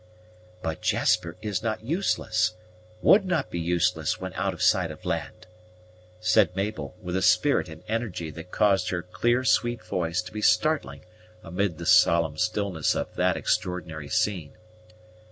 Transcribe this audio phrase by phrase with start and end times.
[0.63, 2.55] "But Jasper is not useless
[3.03, 5.45] would not be useless when out of sight of land,"
[6.19, 10.41] said Mabel, with a spirit and energy that caused her clear sweet voice to be
[10.41, 11.05] startling
[11.43, 14.57] amid the solemn stillness of that extraordinary scene.